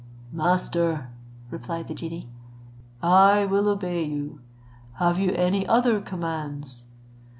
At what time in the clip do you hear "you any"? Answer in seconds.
5.19-5.67